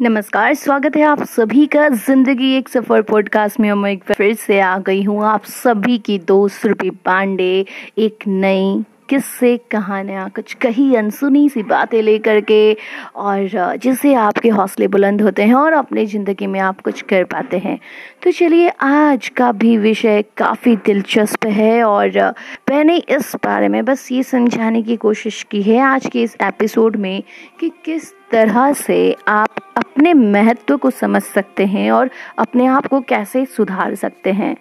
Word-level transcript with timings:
नमस्कार, 0.00 0.54
स्वागत 0.54 0.96
है 0.96 1.02
आप 1.02 1.22
सभी 1.22 1.66
का 1.66 1.88
ज़िंदगी 1.88 2.52
एक 2.56 2.68
सफ़र 2.68 3.02
पॉडकास्ट 3.02 3.60
में। 3.60 3.72
मैं 3.72 3.90
एक 3.92 3.98
बार 3.98 4.14
फिर 4.14 4.34
से 4.34 4.60
आ 4.60 4.78
गई 4.78 5.02
हूँ 5.02 5.24
आप 5.24 5.44
सभी 5.44 5.98
की 5.98 6.18
दोस्त 6.18 6.66
रूपी 6.66 6.90
पांडे, 6.90 7.64
एक 7.98 8.18
नई 8.26 8.84
किस्से, 9.08 9.56
कहानियाँ, 9.70 10.28
कुछ 10.30 10.54
कही 10.54 10.94
अनसुनी 10.94 11.48
सी 11.48 11.62
बातें 11.62 12.02
लेकर 12.02 12.40
के। 12.40 12.76
और, 13.16 13.76
जिससे 13.76 14.14
आपके 14.14 14.48
हौसले 14.48 14.88
बुलंद 14.88 15.22
होते 15.22 15.42
हैं 15.42 15.54
और 15.54 15.72
अपने 15.72 16.06
ज़िंदगी 16.06 16.46
में 16.46 16.60
आप 16.60 16.80
कुछ 16.80 17.02
कर 17.02 17.24
पाते 17.24 17.58
हैं। 17.58 17.78
तो 18.22 18.32
चलिए, 18.32 18.68
आज 18.68 19.28
का 19.28 19.52
भी 19.52 19.76
विषय 19.78 20.22
काफ़ी 20.36 20.76
दिलचस्प 20.76 21.46
है 21.46 21.82
और, 21.84 22.34
मैंने 22.70 22.96
इस 22.96 23.34
बारे 23.44 23.68
में 23.68 23.84
बस 23.84 24.08
ये 24.12 24.22
समझाने 24.22 24.82
की 24.82 24.96
कोशिश 24.96 25.42
की 25.42 25.62
है 25.62 25.80
आज 25.80 26.06
के 26.06 26.22
इस 26.22 26.36
एपिसोड 26.42 26.96
में 26.96 27.22
कि 27.60 27.72
किस 27.84 28.12
तरह 28.30 28.72
से 28.74 29.16
आप 29.28 29.56
अपने 29.76 30.12
महत्व 30.14 30.76
को 30.76 30.90
समझ 30.90 31.22
सकते 31.22 31.64
हैं 31.66 31.90
और 31.92 32.10
अपने 32.38 32.66
आप 32.66 32.86
को 32.86 33.00
कैसे 33.00 33.44
सुधार 33.46 33.94
सकते 33.94 34.32
हैं। 34.32 34.56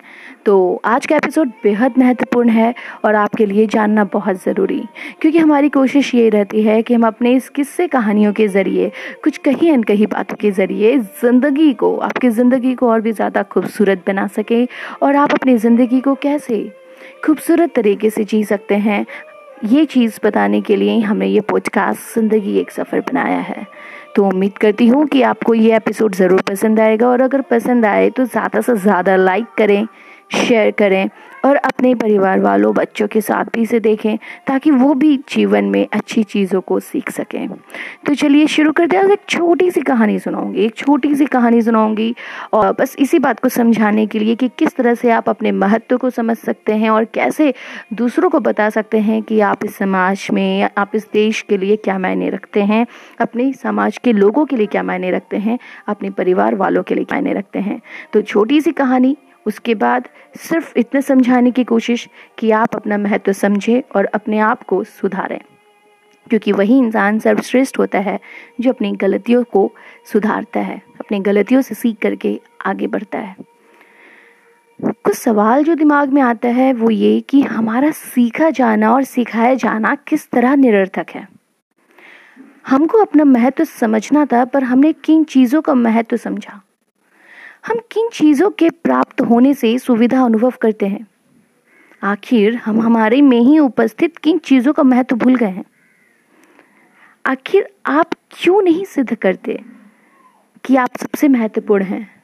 तो 0.45 0.81
आज 0.85 1.05
का 1.05 1.15
एपिसोड 1.15 1.49
बेहद 1.63 1.97
महत्वपूर्ण 1.97 2.49
है 2.49 2.73
और 3.05 3.15
आपके 3.15 3.45
लिए 3.45 3.65
जानना 3.67 4.03
बहुत 4.13 4.43
ज़रूरी, 4.43 4.81
क्योंकि 5.21 5.37
हमारी 5.37 5.69
कोशिश 5.69 6.13
ये 6.15 6.29
रहती 6.29 6.61
है 6.63 6.81
कि 6.81 6.93
हम 6.93 7.07
अपने 7.07 7.33
इस 7.35 7.49
किस्से 7.49 7.87
कहानियों 7.87 8.33
के 8.33 8.47
ज़रिए, 8.47 8.91
कुछ 9.23 9.37
कही 9.39 9.69
अनकही 9.69 10.05
बातों 10.07 10.35
के 10.35 10.51
ज़रिए 10.51 10.97
ज़िंदगी 10.97 11.73
को, 11.73 11.95
आपकी 11.97 12.29
ज़िंदगी 12.31 12.75
को 12.75 12.89
और 12.89 13.01
भी 13.01 13.11
ज़्यादा 13.11 13.43
खूबसूरत 13.45 14.03
बना 14.07 14.27
सकें 14.29 14.67
और 15.01 15.15
आप 15.15 15.33
अपनी 15.33 15.57
ज़िंदगी 15.57 16.01
को 16.01 16.15
कैसे 16.17 16.67
खूबसूरत 17.25 17.73
तरीके 17.75 18.09
से 18.09 18.23
जी 18.23 18.43
सकते 18.43 18.75
हैं। 18.75 19.05
ये 19.65 19.85
चीज़ 19.85 20.19
बताने 20.23 20.61
के 20.61 20.75
लिए 20.75 20.99
हमने 20.99 21.27
ये 21.27 21.41
पॉडकास्ट 21.41 22.15
ज़िंदगी 22.15 22.57
एक 22.59 22.71
सफ़र 22.71 22.99
बनाया 23.01 23.39
है। 23.39 23.65
तो 24.15 24.25
उम्मीद 24.25 24.57
करती 24.57 24.87
हूँ 24.87 25.05
कि 25.07 25.21
आपको 25.21 25.53
ये 25.53 25.75
एपिसोड 25.75 26.15
ज़रूर 26.15 26.41
पसंद 26.41 26.79
आएगा 26.79 27.07
और 27.07 27.21
अगर 27.21 27.41
पसंद 27.41 27.85
आए 27.85 28.09
तो 28.09 28.25
ज़्यादा 28.25 28.61
से 28.61 28.75
ज़्यादा 28.75 29.15
लाइक 29.15 29.45
करें 29.57 29.87
शेयर 30.35 30.71
करें 30.71 31.09
और 31.45 31.55
अपने 31.55 31.95
परिवार 31.95 32.39
वालों, 32.39 32.73
बच्चों 32.73 33.07
के 33.07 33.21
साथ 33.21 33.45
भी 33.45 33.61
इसे 33.61 33.79
देखें, 33.79 34.17
ताकि 34.47 34.71
वो 34.71 34.93
भी 34.93 35.17
जीवन 35.17 35.65
में 35.65 35.87
अच्छी 35.93 36.23
चीज़ों 36.23 36.61
को 36.61 36.79
सीख 36.79 37.11
सकें। 37.11 37.49
तो 38.05 38.13
चलिए 38.15 38.47
शुरू 38.47 38.71
करते 38.71 38.97
हैं। 38.97 39.03
एक 39.03 39.21
छोटी 39.29 39.71
सी 39.71 39.81
कहानी 39.81 40.19
सुनाऊँगी, 40.19 40.65
एक 40.65 40.75
छोटी 40.75 41.15
सी 41.15 41.25
कहानी 41.25 41.61
सुनाऊँगी। 41.61 42.15
और 42.53 42.75
बस 42.79 42.95
इसी 42.99 43.19
बात 43.19 43.39
को 43.39 43.49
समझाने 43.49 44.07
के 44.07 44.19
लिए 44.19 44.35
कि 44.35 44.49
किस 44.57 44.75
तरह 44.75 44.93
से 44.93 45.11
आप 45.11 45.29
अपने 45.29 45.51
महत्व 45.51 45.97
को 45.97 46.09
समझ 46.09 46.37
सकते 46.37 46.73
हैं 46.73 46.89
और 46.89 47.05
कैसे 47.05 47.53
दूसरों 47.93 48.29
को 48.29 48.39
बता 48.39 48.69
सकते 48.69 48.97
हैं 48.97 49.21
कि 49.23 49.39
आप 49.39 49.65
इस 49.65 49.77
समाज 49.77 50.27
में, 50.33 50.69
आप 50.77 50.91
इस 50.95 51.07
देश 51.13 51.41
के 51.41 51.57
लिए 51.57 51.75
क्या 51.75 51.99
मायने 51.99 52.29
रखते 52.29 52.61
हैं, 52.61 52.87
अपने 53.19 53.53
समाज 53.53 53.97
के 53.97 54.13
लोगों 54.13 54.45
के 54.45 54.55
लिए 54.55 54.65
क्या 54.65 54.83
मायने 54.83 55.11
रखते 55.11 55.37
हैं, 55.37 55.59
अपने 55.87 56.09
परिवार 56.09 56.55
वालों 56.55 56.83
के 56.83 56.95
लिए 56.95 57.03
मायने 57.03 57.33
रखते 57.33 57.59
हैं। 57.59 57.81
तो 58.13 58.21
छोटी 58.21 58.61
सी 58.61 58.71
कहानी 58.71 59.17
उसके 59.47 59.75
बाद 59.75 60.07
सिर्फ़ 60.39 60.73
इतना 60.77 61.01
समझाने 61.01 61.51
की 61.51 61.63
कोशिश 61.63 62.07
कि 62.37 62.51
आप 62.51 62.75
अपना 62.75 62.97
महत्व 62.97 63.31
समझें 63.33 63.81
और 63.95 64.05
अपने 64.05 64.39
आप 64.39 64.63
को 64.63 64.83
सुधारें, 64.83 65.39
क्योंकि 66.27 66.51
वही 66.51 66.77
इंसान 66.77 67.19
सर्वश्रेष्ठ 67.19 67.79
होता 67.79 67.99
है 67.99 68.19
जो 68.61 68.71
अपनी 68.71 68.91
गलतियों 68.91 69.43
को 69.43 69.71
सुधारता 70.05 70.59
है, 70.59 70.81
अपनी 70.99 71.19
गलतियों 71.19 71.61
से 71.61 71.75
सीख 71.75 71.97
करके 72.01 72.39
आगे 72.65 72.87
बढ़ता 72.87 73.19
है। 73.19 73.35
कुछ 74.79 75.15
सवाल 75.15 75.63
जो 75.63 75.75
दिमाग 75.75 76.13
में 76.13 76.21
आता 76.21 76.49
है 76.49 76.71
वो 76.73 76.89
ये 76.89 77.19
कि 77.21 77.41
हमारा 77.41 77.91
सीखा 77.91 78.49
जाना 78.49 78.93
और 78.93 79.03
सिखाया 79.03 79.53
जाना 79.55 79.95
किस 80.07 80.29
तरह 80.29 80.55
निरर्थक 80.55 81.09
है? 81.09 81.27
हमको 82.67 82.97
अपना 82.97 83.23
महत्व 83.23 83.63
समझना 83.63 84.25
था, 84.25 84.45
पर 84.45 84.63
हमने 84.63 84.93
किन 84.93 85.23
चीज़ों 85.23 85.61
का 85.61 85.73
महत्व 85.73 86.17
समझा? 86.17 86.61
हम 87.67 87.79
किन 87.91 88.09
चीज़ों 88.09 88.49
के 88.49 88.69
प्राप्त 88.69 89.21
होने 89.21 89.53
से 89.53 89.79
सुविधा 89.79 90.25
अनुभव 90.25 90.53
करते 90.61 90.87
हैं? 90.87 91.07
आखिर 92.03 92.55
हम 92.55 92.81
हमारे 92.81 93.21
में 93.21 93.39
ही 93.39 93.59
उपस्थित 93.59 94.17
किन 94.17 94.37
चीज़ों 94.37 94.73
का 94.73 94.83
महत्व 94.83 95.15
भूल 95.15 95.35
गए 95.35 95.45
हैं? 95.45 95.65
आखिर 97.25 97.69
आप 97.85 98.09
क्यों 98.31 98.61
नहीं 98.61 98.85
सिद्ध 98.85 99.15
करते 99.15 99.59
कि 100.65 100.75
आप 100.75 100.89
सबसे 100.97 101.27
महत्वपूर्ण 101.27 101.83
हैं? 101.83 102.23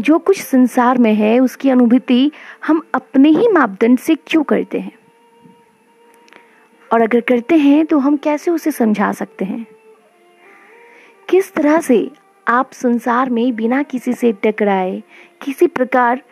जो 0.00 0.18
कुछ 0.18 0.42
संसार 0.42 0.98
में 0.98 1.14
है, 1.14 1.38
उसकी 1.38 1.70
अनुभूति 1.70 2.32
हम 2.66 2.82
अपने 2.94 3.28
ही 3.28 3.48
मापदंड 3.48 3.98
से 3.98 4.14
क्यों 4.14 4.42
करते 4.42 4.80
हैं? 4.80 4.98
और 6.92 7.00
अगर 7.00 7.20
करते 7.20 7.56
हैं 7.56 7.86
तो 7.86 7.98
हम 7.98 8.16
कैसे 8.16 8.50
उसे 8.50 8.70
समझा 8.70 9.12
सकते 9.12 9.44
हैं? 9.44 9.66
किस 11.28 11.54
तरह 11.54 11.80
से 11.80 12.10
आप 12.48 12.72
संसार 12.72 13.30
में 13.30 13.56
बिना 13.56 13.82
किसी 13.82 14.12
से 14.12 14.32
टकराए 14.32 15.02
किसी 15.42 15.66
प्रकार, 15.66 16.22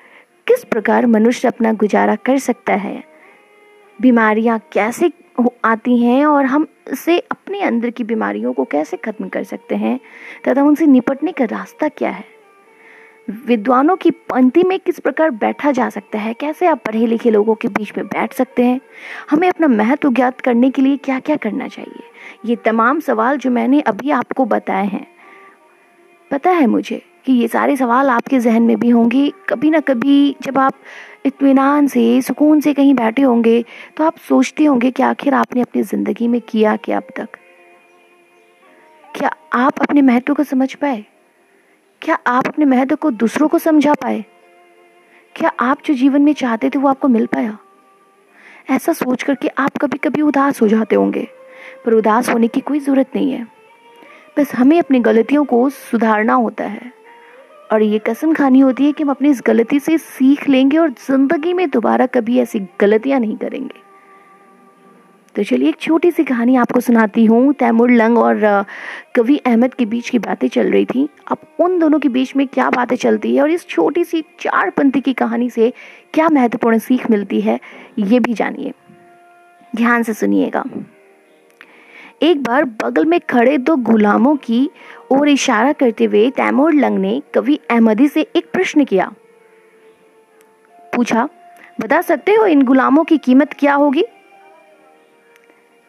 किस 0.46 0.64
प्रकार 0.64 1.06
मनुष्य 1.06 1.48
अपना 1.48 1.72
गुजारा 1.72 2.16
कर 2.16 2.38
सकता 2.38 2.74
है? 2.74 3.04
बीमारियाँ 4.00 4.60
कैसे 4.72 5.12
आती 5.64 5.98
हैं 5.98 6.26
और 6.26 6.44
हम 6.44 6.66
से 6.94 7.18
अपने 7.18 7.60
अंदर 7.60 7.90
की 7.90 8.04
बीमारियों 8.04 8.52
को 8.52 8.64
कैसे 8.64 8.96
खत्म 8.96 9.28
कर 9.28 9.44
सकते 9.44 9.74
हैं 9.74 10.00
तथा 10.48 10.62
उनसे 10.62 10.86
निपटने 10.86 11.32
का 11.32 11.44
रास्ता 11.44 11.88
क्या 11.88 12.10
है? 12.10 12.24
विद्वानों 13.46 13.96
की 13.96 14.10
पंक्ति 14.10 14.62
में 14.62 14.80
किस 14.80 14.98
प्रकार 14.98 15.30
बैठा 15.30 15.70
जा 15.70 15.88
सकता 15.88 16.18
है? 16.18 16.34
कैसे 16.34 16.66
आप 16.66 16.82
पढ़े 16.86 17.06
लिखे 17.06 17.30
लोगों 17.30 17.54
के 17.54 17.68
बीच 17.68 17.92
में 17.96 18.06
बैठ 18.06 18.32
सकते 18.32 18.64
हैं? 18.64 18.80
हमें 19.30 19.48
अपना 19.48 19.68
महत्व 19.68 20.12
ज्ञात 20.12 20.40
करने 20.40 20.70
के 20.70 20.82
लिए 20.82 20.96
क्या 20.96 21.20
क्या 21.20 21.36
करना 21.36 21.68
चाहिए? 21.68 22.02
ये 22.44 22.56
तमाम 22.56 23.00
सवाल 23.00 23.38
जो 23.38 23.50
मैंने 23.50 23.80
अभी 23.80 24.10
आपको 24.10 24.44
बताए 24.44 24.86
हैं। 24.86 25.15
पता 26.30 26.50
है 26.50 26.66
मुझे 26.66 27.02
कि 27.26 27.32
ये 27.32 27.48
सारे 27.48 27.76
सवाल 27.76 28.10
आपके 28.10 28.38
जहन 28.40 28.62
में 28.62 28.78
भी 28.80 28.88
होंगे। 28.88 29.30
कभी 29.48 29.70
ना 29.70 29.80
कभी 29.80 30.36
जब 30.42 30.58
आप 30.58 30.74
इतमान 31.26 31.86
से, 31.86 32.20
सुकून 32.22 32.60
से 32.60 32.74
कहीं 32.74 32.94
बैठे 32.94 33.22
होंगे 33.22 33.64
तो 33.96 34.04
आप 34.04 34.16
सोचते 34.18 34.64
होंगे 34.64 34.90
कि 34.90 35.02
आखिर 35.02 35.34
आपने 35.34 35.60
अपनी 35.60 35.82
ज़िंदगी 35.82 36.28
में 36.28 36.40
किया 36.40 36.76
क्या 36.76 36.96
अब 36.96 37.08
तक? 37.16 37.28
क्या 39.14 39.30
आप 39.54 39.80
अपने 39.80 40.02
महत्व 40.02 40.34
को 40.34 40.44
समझ 40.44 40.74
पाए? 40.74 41.04
क्या 42.02 42.18
आप 42.26 42.46
अपने 42.46 42.64
महत्व 42.64 42.96
को 42.96 43.10
दूसरों 43.12 43.48
को 43.48 43.58
समझा 43.58 43.94
पाए? 43.94 44.24
क्या 45.36 45.52
आप 45.60 45.78
जो 45.86 45.94
जीवन 45.94 46.22
में 46.22 46.32
चाहते 46.32 46.70
थे 46.70 46.78
वो 46.78 46.88
आपको 46.88 47.08
मिल 47.08 47.26
पाया? 47.26 47.56
ऐसा 48.70 48.92
सोच 48.92 49.22
करके 49.22 49.48
आप 49.48 49.76
कभी 49.78 49.98
कभी 49.98 50.22
उदास 50.22 50.62
हो 50.62 50.68
जाते 50.68 50.96
होंगे, 50.96 51.26
पर 51.86 51.92
उदास 51.92 52.28
होने 52.28 52.48
की 52.48 52.60
कोई 52.60 52.80
ज़रूरत 52.80 53.10
नहीं 53.16 53.32
है। 53.32 53.46
बस 54.36 54.54
हमें 54.54 54.78
अपनी 54.78 54.98
गलतियों 55.00 55.44
को 55.44 55.68
सुधारना 55.70 56.34
होता 56.34 56.64
है। 56.64 56.92
और 57.72 57.82
ये 57.82 57.98
कसम 57.98 58.32
खानी 58.34 58.60
होती 58.60 58.84
है 58.84 58.92
कि 58.92 59.02
हम 59.02 59.10
अपनी 59.10 59.30
इस 59.30 59.42
गलती 59.46 59.78
से 59.80 59.96
सीख 59.98 60.48
लेंगे 60.48 60.78
और 60.78 60.90
ज़िंदगी 61.06 61.52
में 61.52 61.68
दोबारा 61.70 62.06
कभी 62.06 62.38
ऐसी 62.38 62.60
गलतियाँ 62.80 63.20
नहीं 63.20 63.36
करेंगे। 63.36 63.84
तो 65.34 65.42
चलिए 65.42 65.68
एक 65.68 65.80
छोटी 65.80 66.10
सी 66.10 66.24
कहानी 66.24 66.56
आपको 66.56 66.80
सुनाती 66.80 67.24
हूँ। 67.24 67.52
तैमूर 67.54 67.90
लंग 67.90 68.18
और 68.18 68.64
कवि 69.14 69.36
अहमद 69.36 69.74
के 69.74 69.86
बीच 69.86 70.08
की 70.10 70.18
बातें 70.18 70.48
चल 70.48 70.70
रही 70.70 70.84
थी। 70.84 71.08
अब 71.30 71.38
उन 71.60 71.78
दोनों 71.78 71.98
के 71.98 72.08
बीच 72.08 72.34
में 72.36 72.46
क्या 72.48 72.68
बातें 72.70 72.96
चलती 72.96 73.34
है 73.36 73.42
और 73.42 73.50
इस 73.50 73.66
छोटी 73.68 74.04
सी 74.04 74.22
चार 74.40 74.70
पंथी 74.70 75.00
की 75.00 75.12
कहानी 75.12 75.50
से 75.50 75.72
क्या 76.14 76.28
महत्वपूर्ण 76.28 76.78
सीख 76.78 77.10
मिलती 77.10 77.40
है, 77.40 77.58
ये 77.98 78.20
भी 78.20 78.34
जानिए। 78.34 78.72
ध्यान 79.76 80.02
से 80.02 80.14
सुनिएगा। 80.14 80.64
एक 82.20 82.42
बार 82.42 82.64
बगल 82.64 83.04
में 83.04 83.20
खड़े 83.20 83.58
दो 83.58 83.76
गुलामों 83.76 84.36
की 84.36 84.70
ओर 85.12 85.28
इशारा 85.28 85.72
करते 85.72 86.04
हुए 86.04 86.30
तैमूर 86.30 86.72
लंग 86.72 86.98
ने 86.98 87.22
कवि 87.34 87.58
अहमदी 87.70 88.08
से 88.08 88.26
एक 88.36 88.50
प्रश्न 88.52 88.84
किया। 88.84 89.12
पूछा, 90.96 91.28
बता 91.80 92.00
सकते 92.00 92.34
हो 92.34 92.46
इन 92.46 92.62
गुलामों 92.62 93.04
की 93.04 93.18
कीमत 93.18 93.52
क्या 93.52 93.74
होगी? 93.74 94.04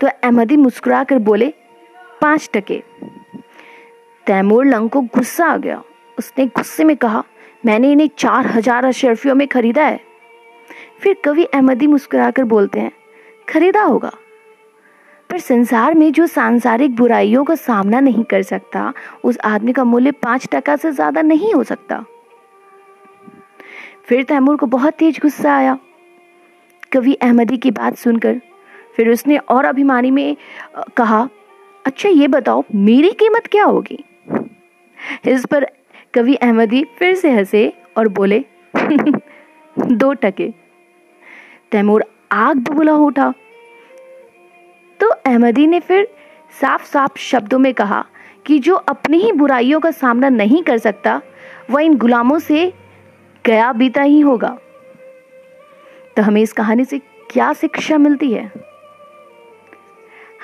तो 0.01 0.07
अहमदी 0.07 0.57
मुस्कुरा 0.57 1.03
कर 1.03 1.19
बोले, 1.19 1.53
पाँच 2.21 2.49
टके। 2.53 2.81
तैमूर 4.27 4.65
लंग 4.65 4.89
को 4.89 5.01
गुस्सा 5.01 5.45
आ 5.45 5.57
गया। 5.57 5.81
उसने 6.19 6.45
गुस्से 6.47 6.83
में 6.83 6.95
कहा, 6.97 7.23
मैंने 7.65 7.91
इन्हें 7.91 8.09
चार 8.17 8.47
हज़ार 8.47 8.85
अशरफियों 8.85 9.35
में 9.35 9.47
खरीदा 9.47 9.85
है। 9.85 9.99
फिर 11.01 11.15
कवि 11.25 11.43
अहमदी 11.43 11.87
मुस्कुरा 11.87 12.31
कर 12.31 12.43
बोलते 12.43 12.79
हैं, 12.79 12.91
खरीदा 13.49 13.83
होगा। 13.83 14.11
पर 15.29 15.39
संसार 15.39 15.93
में 15.93 16.11
जो 16.11 16.27
सांसारिक 16.27 16.95
बुराइयों 16.95 17.43
का 17.43 17.55
सामना 17.55 17.99
नहीं 17.99 18.23
कर 18.23 18.41
सकता, 18.41 18.93
उस 19.23 19.37
आदमी 19.45 19.73
का 19.73 19.83
मूल्य 19.83 20.11
पाँच 20.11 20.47
टका 20.51 20.75
से 20.75 20.91
ज़्यादा 20.91 21.21
नहीं 21.21 21.53
हो 21.53 21.63
सकता। 21.63 22.03
फिर 24.05 24.23
तैमूर 24.23 24.55
को 24.55 24.65
बहुत 24.65 24.93
तेज 24.93 25.19
गुस्सा 25.19 25.55
आया। 25.55 25.77
कवि 26.91 27.13
अहमदी 27.13 27.57
की 27.57 27.71
बात 27.71 27.95
सुनकर 27.95 28.41
फिर 28.95 29.09
उसने 29.09 29.37
और 29.37 29.65
अभिमानी 29.65 30.11
में 30.11 30.35
कहा 30.97 31.27
अच्छा 31.85 32.09
ये 32.09 32.27
बताओ, 32.27 32.63
मेरी 32.75 33.11
कीमत 33.11 33.47
क्या 33.47 33.65
होगी? 33.65 34.03
इस 35.27 35.45
पर 35.45 35.67
कवि 36.13 36.35
अहमदी 36.35 36.83
फिर 36.99 37.15
से 37.15 37.31
हंसे 37.31 37.73
और 37.97 38.07
बोले, 38.07 38.43
दो 39.79 40.13
टके। 40.13 40.53
तैमूर 41.71 42.05
आग 42.31 42.57
बबूला 42.57 42.93
उठा। 42.93 43.33
तो 44.99 45.07
अहमदी 45.07 45.67
ने 45.67 45.79
फिर 45.79 46.07
साफ़ 46.61 46.85
साफ़ 46.85 47.17
शब्दों 47.17 47.59
में 47.59 47.73
कहा 47.73 48.05
कि 48.45 48.59
जो 48.59 48.75
अपनी 48.75 49.17
ही 49.17 49.31
बुराइयों 49.31 49.79
का 49.79 49.91
सामना 49.91 50.29
नहीं 50.29 50.63
कर 50.63 50.77
सकता, 50.77 51.21
वह 51.71 51.81
इन 51.81 51.97
गुलामों 51.97 52.39
से 52.39 52.73
गया 53.45 53.73
बीता 53.73 54.01
ही 54.01 54.19
होगा। 54.19 54.57
तो 56.17 56.21
हमें 56.21 56.41
इस 56.41 56.53
कहानी 56.53 56.85
से 56.85 56.99
क्या 57.31 57.53
शिक्षा 57.53 57.97
मिलती 57.97 58.31
है? 58.33 58.51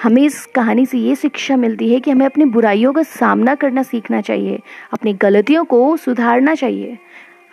हमें 0.04 0.22
इस 0.22 0.46
कहानी 0.46 0.86
से 0.86 0.98
ये 0.98 1.16
शिक्षा 1.16 1.58
मिलती 1.58 1.94
है 1.94 2.00
कि 2.00 2.12
हमें 2.12 2.26
अपनी 2.26 2.46
बुराइयों 2.46 2.94
का 2.94 3.04
सामना 3.04 3.56
करना 3.56 3.84
सीखना 3.84 4.22
चाहिए, 4.22 4.60
अपनी 4.94 5.14
गलतियों 5.14 5.66
को 5.66 5.98
सुधारना 5.98 6.56
चाहिए। 6.56 6.98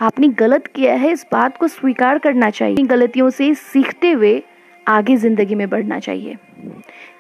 आपने 0.01 0.29
गलत 0.29 0.67
किया 0.67 0.95
है, 0.95 1.13
इस 1.13 1.27
बात 1.33 1.57
को 1.57 1.69
स्वीकार 1.69 2.19
करना 2.19 2.51
चाहिए। 2.51 2.77
गलतियों 2.77 3.31
से 3.31 3.55
सीखते 3.55 4.11
हुए 4.11 4.43
आगे 4.89 5.17
ज़िंदगी 5.17 5.55
में 5.55 5.69
बढ़ना 5.71 5.99
चाहिए। 5.99 6.37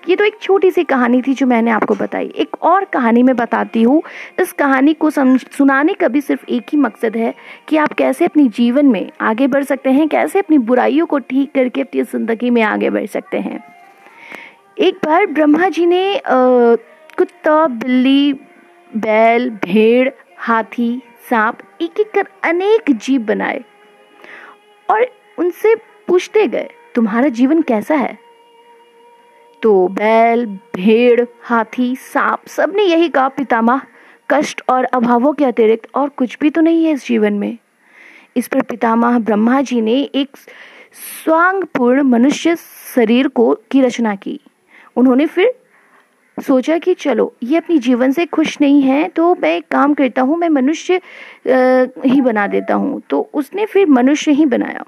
ये 0.09 0.17
तो 0.17 0.25
एक 0.25 0.39
छोटी 0.43 0.71
सी 0.71 0.83
कहानी 0.85 1.21
थी 1.23 1.35
जो 1.35 1.47
मैंने 1.47 1.71
आपको 1.71 1.95
बताई। 1.95 2.31
एक 2.37 2.57
और 2.63 2.85
कहानी 2.85 3.23
मैं 3.23 3.35
बताती 3.37 3.83
हूँ। 3.83 4.03
इस 4.41 4.53
कहानी 4.53 4.95
को 4.95 5.11
समझ 5.11 5.41
सुनाने 5.49 5.95
का 5.95 6.09
भी 6.09 6.21
सिर्फ़ 6.21 6.45
एक 6.49 6.67
ही 6.73 6.79
मकसद 6.79 7.17
है 7.17 7.35
कि 7.69 7.77
आप 7.77 7.93
कैसे 7.93 8.25
अपनी 8.25 8.49
जीवन 8.51 8.87
में 8.87 9.11
आगे 9.21 9.47
बढ़ 9.47 9.65
सकते 9.65 9.91
हैं, 9.91 10.09
कैसे 10.09 10.39
अपनी 10.39 10.59
बुराइयों 10.61 11.07
को 11.07 11.19
ठीक 11.21 11.53
करके 11.55 11.81
अपनी 11.81 12.03
ज़िंदगी 12.03 12.51
में 12.51 12.63
आगे 12.63 12.91
बढ़ 12.91 13.07
सकते 13.09 13.39
हैं। 13.39 13.63
एक 14.79 14.97
बार 15.05 15.27
ब्रह्मा 15.29 15.69
जी 15.69 15.87
ने 15.87 16.21
कुत्ता, 16.27 17.67
बिल्ली, 17.67 18.33
बैल, 18.93 19.51
भेड़, 19.65 20.09
हाथी, 20.39 21.03
सांप 21.31 21.59
एक 21.83 22.01
एक 22.01 22.11
कर 22.13 22.29
अनेक 22.45 22.91
जीव 22.97 23.23
बनाए 23.23 23.63
और 24.89 25.07
उनसे 25.39 25.75
पूछते 26.09 26.47
गए, 26.47 26.69
तुम्हारा 26.95 27.29
जीवन 27.31 27.63
कैसा 27.63 27.95
है? 27.95 28.19
तो 29.62 29.73
बैल, 29.89 30.45
भेड़, 30.77 31.25
हाथी, 31.43 31.95
सांप 31.97 32.47
सबने 32.49 32.83
यही 32.83 33.09
कहा, 33.09 33.29
पितामह, 33.29 33.81
कष्ट 34.29 34.62
और 34.69 34.85
अभावों 34.85 35.33
के 35.33 35.45
अतिरिक्त 35.45 35.89
और 35.95 36.09
कुछ 36.09 36.37
भी 36.41 36.51
तो 36.51 36.61
नहीं 36.61 36.85
है 36.85 36.93
इस 36.93 37.07
जीवन 37.07 37.33
में। 37.35 37.57
इस 38.37 38.49
पर 38.49 38.62
पितामह 38.62 39.19
ब्रह्मा 39.19 39.61
जी 39.62 39.81
ने 39.81 40.01
एक 40.15 40.37
स्वांगपूर्ण 41.23 42.03
मनुष्य 42.03 42.57
शरीर 42.95 43.29
को 43.29 43.55
की 43.71 43.81
रचना 43.81 44.15
की। 44.17 44.39
उन्होंने 44.97 45.27
फिर 45.27 45.55
सोचा 46.39 46.77
कि 46.79 46.95
चलो, 46.95 47.33
ये 47.43 47.56
अपनी 47.56 47.79
जीवन 47.79 48.13
से 48.13 48.27
खुश 48.27 48.56
नहीं 48.61 48.83
है 48.83 49.09
तो 49.09 49.35
मैं 49.35 49.56
एक 49.56 49.67
काम 49.71 49.95
करता 49.95 50.23
हूँ, 50.23 50.37
मैं 50.39 50.49
मनुष्य 50.49 51.01
ही 52.06 52.21
बना 52.21 52.47
देता 52.47 52.75
हूँ। 52.75 53.01
तो 53.11 53.21
उसने 53.35 53.67
फिर 53.67 53.87
मनुष्य 53.89 54.33
ही 54.33 54.47
बनाया। 54.47 54.85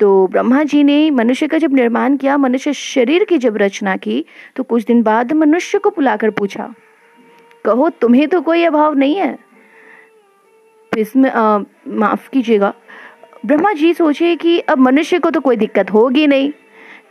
तो 0.00 0.26
ब्रह्मा 0.26 0.62
जी 0.62 0.82
ने 0.84 1.10
मनुष्य 1.12 1.46
का 1.48 1.58
जब 1.58 1.72
निर्माण 1.72 2.16
किया, 2.16 2.36
मनुष्य 2.36 2.72
शरीर 2.72 3.24
की 3.24 3.38
जब 3.38 3.56
रचना 3.56 3.96
की 3.96 4.24
तो 4.56 4.62
कुछ 4.62 4.84
दिन 4.84 5.02
बाद 5.02 5.32
मनुष्य 5.34 5.78
को 5.78 5.90
बुलाकर 5.90 6.30
पूछा, 6.30 6.72
कहो, 7.64 7.88
तुम्हें 7.90 8.26
तो 8.28 8.40
कोई 8.40 8.64
अभाव 8.64 8.94
नहीं 8.94 9.16
है? 9.16 9.38
इसमें 10.92 11.30
माफ़ 11.90 12.28
कीजिएगा, 12.30 12.72
ब्रह्मा 13.46 13.72
जी 13.72 13.92
सोचे 13.94 14.34
कि 14.36 14.58
अब 14.60 14.78
मनुष्य 14.78 15.18
को 15.18 15.30
तो 15.30 15.40
कोई 15.40 15.56
दिक्कत 15.56 15.90
होगी 15.90 16.26
नहीं 16.26 16.52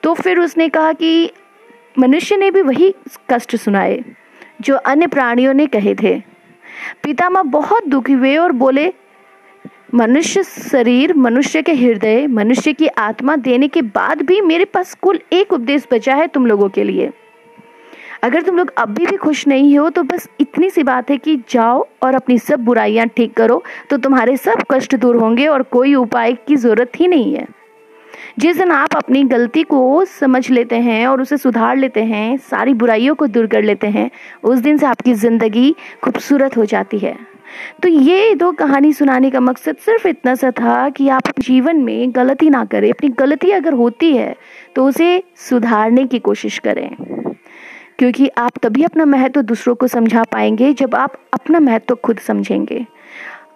तो 0.04 0.14
फिर 0.14 0.40
उसने 0.40 0.68
कहा 0.70 0.94
कि 0.94 1.32
मनुष्य 2.00 2.38
ने 2.38 2.50
भी 2.52 2.62
वही 2.62 2.94
कष्ट 3.32 3.56
सुनाए, 3.56 4.04
जो 4.62 4.76
अन्य 4.76 5.08
प्राणियों 5.08 5.54
ने 5.54 5.66
कहे 5.68 5.96
थे। 5.96 6.20
पितामह 7.04 7.44
बहुत 7.44 7.88
दुखी 7.88 8.14
हुए 8.14 8.36
और 8.38 8.52
बोले 8.54 8.88
मनुष्य 9.94 10.42
शरीर, 10.44 11.14
मनुष्य 11.14 11.62
के 11.62 11.74
हृदय, 11.74 12.26
मनुष्य 12.28 12.72
की 12.74 12.88
आत्मा 12.88 13.36
देने 13.38 13.68
के 13.68 13.82
बाद 13.82 14.22
भी 14.22 14.40
मेरे 14.42 14.66
पास 14.66 14.94
कुल 15.02 15.20
एक 15.34 15.52
उपदेश 15.54 15.86
बचा 15.92 16.16
है 16.16 16.28
तुम 16.28 16.46
लोगों 16.46 16.70
के 16.70 16.84
लिए। 16.84 17.10
अगर 18.24 18.42
तुम 18.42 18.58
लोग 18.58 18.72
अभी 18.78 19.06
भी 19.06 19.18
खुश 19.18 19.46
नहीं 19.48 19.78
हो 19.78 19.90
तो 19.90 20.04
बस 20.04 20.28
इतनी 20.40 20.70
सी 20.70 20.84
बात 20.84 21.10
है 21.10 21.18
कि 21.18 21.36
जाओ 21.50 21.86
और 22.04 22.16
अपनी 22.16 22.38
सब 22.40 22.64
बुराइयाँ 22.66 23.08
ठीक 23.08 23.34
करो 23.34 23.62
तो 23.90 23.98
तुम्हारे 23.98 24.38
सब 24.38 24.64
कष्ट 24.72 24.96
दूर 24.96 25.16
होंगे 25.16 25.48
और 25.48 25.64
कोई 25.72 25.94
उपाय 25.96 26.34
की 26.48 26.56
ज़रूरत 26.56 27.00
ही 27.00 27.08
नहीं 27.08 27.36
है। 27.36 27.46
जिस 28.40 28.58
दिन 28.58 28.72
आप 28.72 28.96
अपनी 28.96 29.24
गलती 29.26 29.64
को 29.64 30.06
समझ 30.06 30.50
लेते 30.50 30.76
हैं 30.78 31.06
और 31.08 31.22
उसे 31.22 31.38
सुधार 31.38 31.76
लेते 31.78 32.04
हैं, 32.04 32.38
सारी 32.40 32.74
बुराइयों 32.74 33.16
को 33.16 33.28
दूर 33.28 33.48
कर 33.48 33.64
लेते 33.64 33.88
हैं, 33.88 34.10
उस 34.44 34.60
दिन 34.60 34.78
से 34.78 34.86
आपकी 34.86 35.14
ज़िंदगी 35.16 35.76
खूबसूरत 36.04 36.58
हो 36.58 36.66
जाती 36.66 37.00
है। 37.00 37.16
तो 37.84 37.90
ये 37.90 38.34
दो 38.36 38.52
कहानी 38.52 38.94
सुनाने 38.94 39.30
का 39.32 39.40
मकसद 39.40 39.76
सिर्फ़ 39.76 40.08
इतना 40.08 40.36
सा 40.36 40.52
था 40.52 40.90
कि 40.90 41.10
आप 41.10 41.40
जीवन 41.40 41.78
में 41.78 42.16
गलती 42.16 42.50
ना 42.50 42.64
करें। 42.66 42.90
अपनी 42.90 43.10
गलती 43.10 43.52
अगर 43.52 43.74
होती 43.74 44.16
है 44.18 44.36
तो 44.76 44.86
उसे 44.86 45.24
सुधारने 45.50 46.06
की 46.08 46.20
कोशिश 46.20 46.60
करें। 46.60 46.90
क्योंकि 48.00 48.28
आप 48.38 48.52
तभी 48.64 48.84
अपना 48.84 49.06
महत्व 49.06 49.42
दूसरों 49.42 49.76
को 49.76 49.88
समझा 49.88 50.24
पाएँगे 50.24 50.74
जब 50.74 50.96
आप 50.96 51.18
अपना 51.34 51.60
महत्व 51.60 51.96
खुद 51.96 52.20
समझेंगे। 52.20 52.86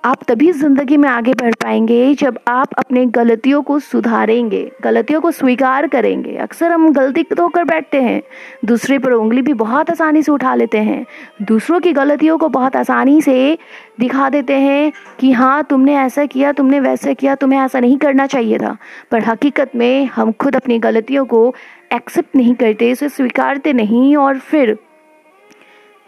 आप 0.03 0.23
तभी 0.23 0.51
ज़िंदगी 0.51 0.97
में 0.97 1.07
आगे 1.09 1.33
बढ़ 1.33 1.53
पाएँगे 1.53 2.13
जब 2.15 2.37
आप 2.47 2.73
अपने 2.77 3.05
गलतियों 3.07 3.61
को 3.61 3.77
सुधारेंगे, 3.79 4.71
गलतियों 4.83 5.21
को 5.21 5.31
स्वीकार 5.31 5.87
करेंगे। 5.87 6.35
अक्सर 6.37 6.71
हम 6.71 6.91
गलती 6.93 7.23
तो 7.25 7.47
कर 7.47 7.63
बैठते 7.63 8.01
हैं, 8.01 8.21
दूसरे 8.65 8.99
पर 8.99 9.11
उंगली 9.11 9.41
भी 9.41 9.53
बहुत 9.55 9.89
आसानी 9.89 10.21
से 10.23 10.31
उठा 10.31 10.53
लेते 10.55 10.77
हैं, 10.79 11.05
दूसरों 11.41 11.79
की 11.79 11.93
गलतियों 11.93 12.37
को 12.37 12.49
बहुत 12.49 12.75
आसानी 12.75 13.21
से 13.21 13.57
दिखा 13.99 14.29
देते 14.29 14.53
हैं 14.53 14.91
कि 15.19 15.31
हाँ 15.31 15.63
तुमने 15.63 15.97
ऐसा 15.97 16.25
किया, 16.25 16.51
तुमने 16.51 16.79
वैसा 16.79 17.13
किया, 17.13 17.35
तुम्हें 17.35 17.59
ऐसा 17.59 17.79
नहीं 17.79 17.97
करना 17.97 18.27
चाहिए 18.27 18.57
था। 18.57 18.77
पर 19.11 19.23
हकीकत 19.23 19.75
में 19.75 20.05
हम 20.05 20.31
खुद 20.31 20.55
अपनी 20.55 20.79
गलतियों 20.79 21.25
को 21.25 21.53
एक्सेप्ट 21.93 22.35
नहीं 22.35 22.53
करते 22.55 22.95
स्वीकारते 22.97 23.73
नहीं 23.73 24.15
और 24.17 24.39
फिर 24.39 24.77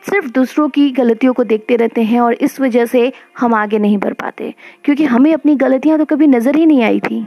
सिर्फ़ 0.04 0.28
दूसरों 0.31 0.68
की 0.69 0.90
गलतियों 0.92 1.34
को 1.34 1.44
देखते 1.44 1.75
रहते 1.75 2.03
हैं 2.03 2.20
और 2.22 2.34
इस 2.34 2.60
वजह 2.60 2.86
से 2.86 3.12
हम 3.39 3.53
आगे 3.53 3.79
नहीं 3.79 3.98
बढ़ 3.98 4.13
पाते, 4.13 4.53
क्योंकि 4.84 5.06
हमें 5.06 5.34
अपनी 5.34 5.56
गलतियाँ 5.58 5.98
तो 5.98 6.06
कभी 6.06 6.27
नज़र 6.27 6.56
ही 6.56 6.65
नहीं 6.65 6.84
आई 6.84 7.00
थी। 7.00 7.25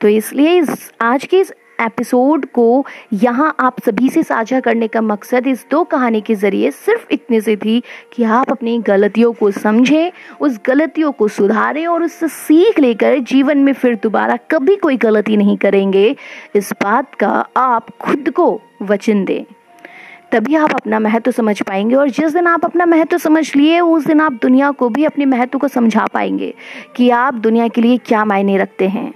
तो 0.00 0.08
इसलिए 0.08 0.58
इस, 0.58 0.92
आज 1.00 1.24
के 1.24 1.40
इस 1.40 1.52
एपिसोड 1.80 2.44
को 2.46 2.84
यहाँ 3.12 3.54
आप 3.60 3.76
सभी 3.80 4.08
से 4.08 4.22
साझा 4.22 4.58
करने 4.60 4.88
का 4.88 5.00
मकसद 5.00 5.46
इस 5.46 5.64
दो 5.70 5.82
कहानी 5.84 6.20
के 6.20 6.34
ज़रिए 6.34 6.70
सिर्फ़ 6.70 7.06
इतने 7.10 7.40
से 7.40 7.54
थी 7.56 7.78
कि 8.12 8.24
आप 8.24 8.50
अपनी 8.50 8.78
गलतियों 8.78 9.32
को 9.32 9.50
समझें, 9.50 10.10
उस 10.40 10.58
गलतियों 10.66 11.12
को 11.12 11.28
सुधारें 11.28 11.86
और 11.86 12.02
उससे 12.02 12.28
सीख 12.28 12.78
लेकर 12.78 13.18
जीवन 13.20 13.58
में 13.58 13.72
फिर 13.72 13.94
दोबारा 14.02 14.36
कभी 14.50 14.76
कोई 14.76 14.96
गलती 14.96 15.36
नहीं 15.36 15.56
करेंगे। 15.56 16.14
इस 16.56 16.72
बात 16.82 17.14
का 17.14 17.30
आप 17.56 17.90
खुद 17.98 18.30
को 18.30 18.60
वचन 18.82 19.24
दें। 19.24 19.44
तभी 20.32 20.54
आप 20.54 20.72
अपना 20.74 20.98
महत्व 20.98 21.30
समझ 21.30 21.62
पाएँगे 21.62 21.94
और 21.94 22.10
जिस 22.10 22.32
दिन 22.32 22.46
आप 22.46 22.64
अपना 22.64 22.86
महत्व 22.86 23.18
समझ 23.18 23.56
लिए, 23.56 23.80
उस 23.80 24.06
दिन 24.06 24.20
आप 24.20 24.32
दुनिया 24.32 24.70
को 24.70 24.88
भी 24.88 25.04
अपने 25.04 25.24
महत्व 25.24 25.58
को 25.58 25.68
समझा 25.68 26.06
पाएँगे 26.06 26.54
कि 26.96 27.10
आप 27.10 27.34
दुनिया 27.34 27.68
के 27.68 27.80
लिए 27.80 27.96
क्या 27.96 28.24
मायने 28.24 28.58
रखते 28.58 28.88
हैं। 28.88 29.14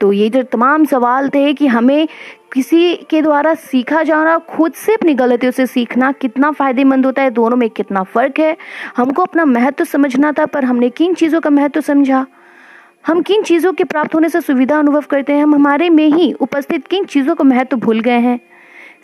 तो 0.00 0.12
ये 0.12 0.28
जो 0.30 0.42
तमाम 0.42 0.84
सवाल 0.84 1.28
थे 1.28 1.54
कि 1.54 1.66
हमें 1.66 2.08
किसी 2.52 2.96
के 2.96 3.22
द्वारा 3.22 3.54
सीखा 3.54 4.02
जाना 4.02 4.38
खुद 4.38 4.72
से 4.72 4.94
अपनी 4.94 5.14
गलतियों 5.14 5.52
से 5.52 5.66
सीखना 5.66 6.12
कितना 6.12 6.50
फ़ायदेमंद 6.50 7.06
होता 7.06 7.22
है, 7.22 7.30
दोनों 7.30 7.56
में 7.56 7.70
कितना 7.70 8.02
फ़र्क 8.02 8.38
है। 8.38 8.56
हमको 8.96 9.22
अपना 9.22 9.44
महत्व 9.44 9.84
समझना 9.84 10.32
था, 10.32 10.46
पर 10.46 10.64
हमने 10.64 10.90
किन 10.90 11.14
चीज़ों 11.14 11.40
का 11.40 11.50
महत्व 11.50 11.80
समझा? 11.80 12.26
हम 13.06 13.22
किन 13.22 13.42
चीज़ों 13.42 13.72
के 13.72 13.84
प्राप्त 13.84 14.14
होने 14.14 14.28
से 14.28 14.40
सुविधा 14.40 14.78
अनुभव 14.78 15.00
करते 15.00 15.32
हैं? 15.32 15.42
हम 15.42 15.54
हमारे 15.54 15.90
में 15.90 16.06
ही 16.06 16.32
उपस्थित 16.32 16.86
किन 16.86 17.04
चीज़ों 17.04 17.34
का 17.34 17.44
महत्व 17.44 17.76
भूल 17.76 18.00
गए 18.00 18.18
हैं? 18.18 18.40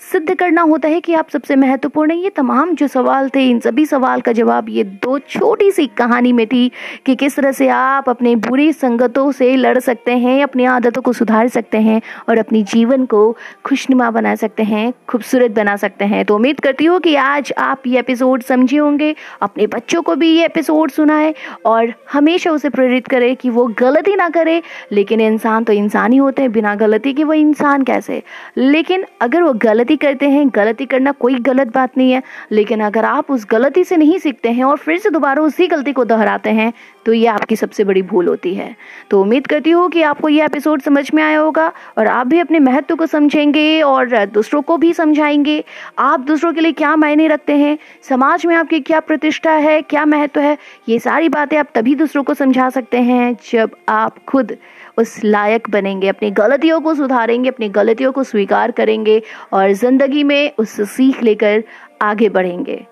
सिद्ध 0.01 0.35
करना 0.35 0.63
होता 0.63 0.89
है 0.89 1.01
कि 1.01 1.15
आप 1.15 1.29
सबसे 1.29 1.57
महत्वपूर्ण 1.57 2.11
है। 2.11 2.19
ये 2.19 2.31
तमाम 2.31 2.75
जो 2.75 2.87
सवाल 2.87 3.29
थे, 3.29 3.51
इन 3.51 3.61
सभी 3.61 3.87
सवाल 3.87 4.21
का 4.21 4.33
जवाब 4.33 4.69
ये 4.69 4.85
दो 4.85 5.19
छोटी 5.19 5.71
सी 5.71 5.87
कहानी 5.87 6.33
में 6.33 6.47
थी 6.47 6.71
कि 7.07 7.15
किस 7.15 7.37
तरह 7.37 7.53
से 7.53 7.69
आप 7.69 8.09
अपने 8.09 8.37
बुरी 8.37 8.73
संगतों 8.73 9.33
से 9.33 9.57
लड़ 9.57 9.79
सकते 9.79 10.13
हैं, 10.13 10.43
अपनी 10.43 10.65
आदतों 10.65 11.03
को 11.03 11.13
सुधार 11.13 11.49
सकते 11.49 11.79
हैं 11.79 12.03
और 12.29 12.39
अपनी 12.39 12.63
जीवन 12.63 13.07
को 13.07 13.37
खुशनुमा 13.65 14.11
बना 14.11 14.35
सकते 14.35 14.63
हैं, 14.63 14.93
खूबसूरत 15.09 15.51
बना 15.51 15.77
सकते 15.77 16.05
हैं। 16.05 16.25
तो 16.25 16.35
उम्मीद 16.35 16.61
करती 16.61 16.85
हूँ 16.85 17.01
कि 17.01 17.15
आज 17.15 17.53
आप 17.59 17.87
ये 17.87 17.99
एपिसोड 17.99 18.43
समझे 18.43 18.77
होंगे, 18.77 19.15
अपने 19.43 19.67
बच्चों 19.67 20.03
को 20.03 20.15
भी 20.15 20.31
ये 20.37 20.45
एपिसोड 20.45 20.91
सुनाए 20.91 21.35
और 21.65 21.95
हमेशा 22.13 22.51
उसे 22.51 22.69
प्रेरित 22.69 23.07
करें 23.07 23.37
कि 23.37 23.51
वो 23.51 23.67
गलती 23.79 24.17
ना 24.17 24.29
करे, 24.29 24.63
लेकिन 24.93 25.21
इंसान 25.21 25.65
तो 25.65 25.73
इंसान 25.73 26.13
ही 26.13 26.19
होते 26.19 26.43
हैं, 26.43 26.53
बिना 26.53 26.75
गलती 26.75 27.13
के 27.13 27.25
वो 27.25 27.33
इंसान 27.33 27.83
कैसे? 27.83 28.23
लेकिन 28.57 29.05
अगर 29.21 29.43
वो 29.43 29.53
गलत 29.53 29.85
गलती 29.95 30.07
करते 30.07 30.29
हैं, 30.29 30.49
गलती 30.55 30.87
करना 30.87 31.13
कोई 31.13 31.35
गलत 31.41 31.69
बात 31.75 31.97
नहीं 31.99 32.13
है, 32.13 32.23
लेकिन 32.53 32.81
अगर 32.81 33.05
आप 33.05 33.31
उस 33.31 33.47
गलती 33.51 33.85
से 33.85 33.97
नहीं 33.97 34.19
सीखते 34.19 34.49
हैं 34.49 34.65
और 34.65 34.77
फिर 34.77 34.99
से 34.99 35.11
दोबारा 35.11 35.43
उसी 35.43 35.67
गलती 35.67 35.93
को 35.93 36.05
दोहराते 36.05 36.51
हैं 36.51 36.73
तो 37.07 37.13
ये 37.13 37.27
आपकी 37.27 37.57
सबसे 37.57 37.85
बड़ी 37.85 38.03
भूल 38.03 38.29
होती 38.29 38.55
है। 38.55 38.75
तो 39.11 39.21
उम्मीद 39.21 39.47
करती 39.47 39.71
हूँ 39.71 39.89
कि 39.91 40.03
आपको 40.03 40.29
ये 40.29 40.45
एपिसोड 40.45 40.83
समझ 40.83 41.11
में 41.15 41.23
आया 41.23 41.39
होगा 41.39 41.71
और 41.99 42.07
आप 42.07 42.27
भी 42.27 42.39
अपने 42.39 42.59
महत्व 42.59 42.97
को 42.97 43.07
समझेंगे 43.07 43.83
और 43.83 44.25
दूसरों 44.27 44.63
को 44.63 44.77
भी 44.77 44.93
समझाएँगे। 44.93 45.63
आप 45.99 46.21
दूसरों 46.21 46.53
के 46.53 46.61
लिए 46.61 46.73
क्या 46.73 46.95
मायने 46.97 47.27
रखते 47.29 47.57
हैं? 47.57 47.77
समाज 48.03 48.47
में 48.47 48.55
आपकी 48.57 48.81
क्या 48.81 49.01
प्रतिष्ठा 49.01 49.53
है? 49.53 49.81
क्या 49.83 50.05
महत्व 50.07 50.41
है? 50.41 50.57
ये 50.89 50.99
सारी 50.99 51.29
बातें 51.29 51.57
आप 51.57 51.69
तभी 51.75 51.95
दूसरों 51.95 52.23
को 52.23 52.35
समझा 52.35 52.71
सकते 52.71 52.99
हैं 53.03 53.37
जब 53.53 53.77
आप 53.89 54.25
खुद 54.25 54.57
उस 54.97 55.19
लायक 55.25 55.71
बनेंगे, 55.71 56.09
अपनी 56.09 56.31
गलतियों 56.33 56.81
को 56.81 56.95
सुधारेंगे, 56.95 57.49
अपनी 57.49 57.69
गलतियों 57.71 58.13
को 58.13 58.23
स्वीकार 58.25 58.71
करेंगे 58.73 59.23
और 59.53 59.73
ज़िंदगी 59.75 60.25
में 60.25 60.53
उससे 60.59 60.85
सीख 60.87 61.23
लेकर 61.23 61.63
आगे 62.03 62.29
बढ़ेंगे। 62.29 62.85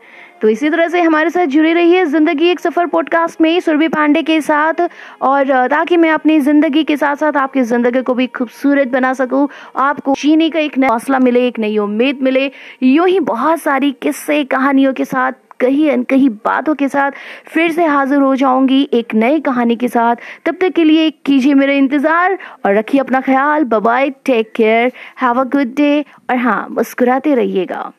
तो 0.43 0.49
इसी 0.49 0.69
तरह 0.71 0.89
से 0.89 1.01
हमारे 1.01 1.31
साथ 1.31 1.47
जुड़ी 1.47 1.73
रही 1.73 1.93
है 1.93 2.05
ज़िंदगी 2.05 2.49
एक 2.51 2.61
सफ़र 2.61 2.87
पॉडकास्ट 2.87 3.41
में 3.41 3.61
सुरभि 3.61 3.89
पांडे 3.89 4.23
के 4.23 4.41
साथ। 4.41 4.81
और 5.23 5.69
ताकि 5.69 5.97
मैं 5.97 6.11
अपनी 6.11 6.39
ज़िंदगी 6.41 6.83
के 6.85 6.97
साथ 6.97 7.17
साथ 7.17 7.37
आपकी 7.37 7.63
ज़िंदगी 7.63 8.03
को 8.03 8.15
भी 8.15 8.27
खूबसूरत 8.29 8.89
बना 8.89 9.13
सकूँ, 9.15 9.49
आपको 9.77 10.15
जीने 10.15 10.49
का 10.51 10.59
एक 10.59 10.79
नया 10.79 10.91
हौसला 10.91 11.19
मिले, 11.19 11.47
एक 11.47 11.59
नई 11.59 11.79
उम्मीद 11.79 12.23
मिले। 12.23 12.51
यूँ 12.83 13.07
ही 13.09 13.21
बहुत 13.23 13.61
सारी 13.61 13.93
किस्से, 14.03 14.43
कहानियों 14.47 14.93
के 14.93 15.05
साथ 15.05 15.33
कहीं 15.63 15.91
अनकही 15.91 16.29
बातों 16.45 16.75
के 16.75 16.89
साथ 16.89 17.13
फिर 17.47 17.73
से 17.73 17.85
हाजिर 17.87 18.19
हो 18.19 18.35
जाऊँगी 18.37 18.83
एक 18.93 19.15
नई 19.15 19.41
कहानी 19.41 19.77
के 19.77 19.89
साथ। 19.89 20.17
तब 20.47 20.57
तक 20.61 20.73
के 20.73 20.85
लिए 20.85 21.11
कीजिए 21.27 21.55
मेरा 21.55 21.73
इंतज़ार 21.75 22.39
और 22.67 22.75
रखिए 22.75 23.01
अपना 23.01 23.21
ख्याल। 23.21 23.65
Bye 23.65 24.11
take 24.25 24.53
care 24.57 24.93
have 25.21 25.41
a 25.41 25.45
good 25.53 25.75
day 25.77 26.01
और 26.31 26.37
हाँ 26.39 26.67
मुस्कुराते 26.71 27.35
रहिएगा। 27.35 27.91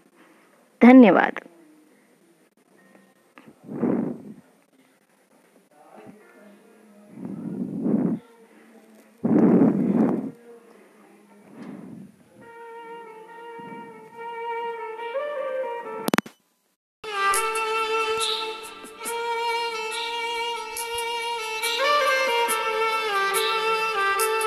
धन्यवाद। 0.82 1.39